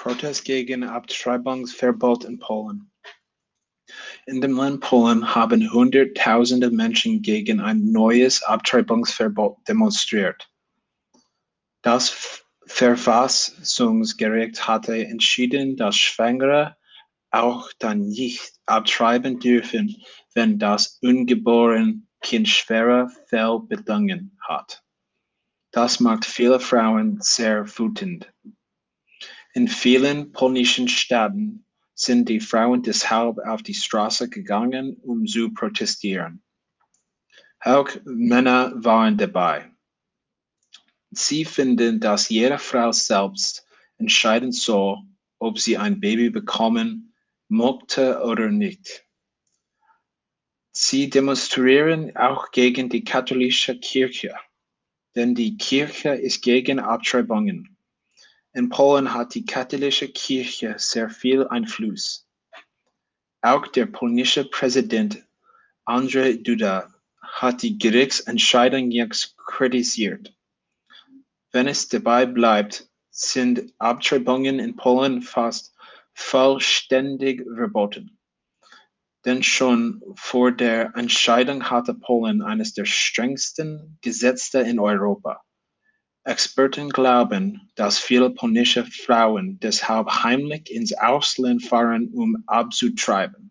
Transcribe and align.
Protest 0.00 0.44
gegen 0.46 0.82
Abtreibungsverbot 0.82 2.24
in 2.24 2.38
Polen. 2.38 2.90
In 4.24 4.40
dem 4.40 4.56
Land 4.56 4.80
Polen 4.80 5.34
haben 5.34 5.70
Hunderttausende 5.70 6.70
Menschen 6.70 7.20
gegen 7.20 7.60
ein 7.60 7.92
neues 7.92 8.42
Abtreibungsverbot 8.42 9.58
demonstriert. 9.68 10.50
Das 11.82 12.42
Verfassungsgericht 12.64 14.66
hatte 14.66 15.04
entschieden, 15.04 15.76
dass 15.76 15.98
Schwangere 15.98 16.78
auch 17.30 17.70
dann 17.78 18.08
nicht 18.08 18.54
abtreiben 18.64 19.38
dürfen, 19.38 19.94
wenn 20.32 20.58
das 20.58 20.98
ungeborene 21.02 22.00
Kind 22.22 22.48
schwere 22.48 23.10
Fehlbedingungen 23.26 24.34
hat. 24.40 24.82
Das 25.72 26.00
macht 26.00 26.24
viele 26.24 26.58
Frauen 26.58 27.18
sehr 27.20 27.66
wütend. 27.78 28.32
In 29.54 29.68
vielen 29.68 30.32
polnischen 30.32 30.88
Städten 30.88 31.64
sind 31.94 32.28
die 32.28 32.40
Frauen 32.40 32.82
deshalb 32.82 33.38
auf 33.38 33.62
die 33.62 33.74
Straße 33.74 34.28
gegangen, 34.28 34.96
um 35.02 35.26
zu 35.26 35.52
protestieren. 35.52 36.42
Auch 37.60 37.88
Männer 38.04 38.72
waren 38.76 39.18
dabei. 39.18 39.70
Sie 41.10 41.44
finden, 41.44 42.00
dass 42.00 42.28
jede 42.28 42.58
Frau 42.58 42.92
selbst 42.92 43.66
entscheiden 43.98 44.52
soll, 44.52 44.98
ob 45.38 45.58
sie 45.58 45.76
ein 45.76 46.00
Baby 46.00 46.30
bekommen 46.30 47.12
möchte 47.48 48.22
oder 48.22 48.48
nicht. 48.48 49.04
Sie 50.72 51.10
demonstrieren 51.10 52.16
auch 52.16 52.50
gegen 52.52 52.88
die 52.88 53.02
katholische 53.02 53.78
Kirche 53.78 54.34
denn 55.14 55.34
die 55.34 55.56
Kirche 55.56 56.10
ist 56.10 56.42
gegen 56.42 56.78
Abtreibungen. 56.78 57.76
In 58.52 58.68
Polen 58.68 59.14
hat 59.14 59.34
die 59.34 59.44
katholische 59.44 60.08
Kirche 60.08 60.74
sehr 60.76 61.08
viel 61.08 61.46
Einfluss. 61.46 62.26
Auch 63.42 63.68
der 63.68 63.86
polnische 63.86 64.44
Präsident 64.44 65.24
Andrzej 65.84 66.42
Duda 66.42 66.92
hat 67.22 67.62
die 67.62 67.78
Gerichtsentscheidung 67.78 68.90
jetzt 68.90 69.36
kritisiert. 69.38 70.36
Wenn 71.52 71.68
es 71.68 71.88
dabei 71.88 72.26
bleibt, 72.26 72.90
sind 73.10 73.72
Abtreibungen 73.78 74.58
in 74.58 74.74
Polen 74.74 75.22
fast 75.22 75.72
vollständig 76.14 77.46
verboten. 77.54 78.18
Denn 79.24 79.44
schon 79.44 80.02
vor 80.16 80.50
der 80.50 80.92
Entscheidung 80.96 81.70
hatte 81.70 81.94
Polen 81.94 82.42
eines 82.42 82.74
der 82.74 82.84
strengsten 82.84 83.98
Gesetze 84.00 84.60
in 84.60 84.80
Europa. 84.80 85.44
Experten 86.24 86.90
glauben, 86.90 87.70
dass 87.76 87.98
viele 87.98 88.30
polnische 88.30 88.84
Frauen 88.84 89.58
deshalb 89.60 90.08
heimlich 90.22 90.70
ins 90.70 90.92
Ausland 90.96 91.64
fahren, 91.64 92.08
um 92.12 92.42
abzutreiben. 92.46 93.49